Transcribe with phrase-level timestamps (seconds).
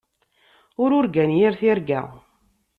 [0.83, 2.01] Ur urgan yir tirga.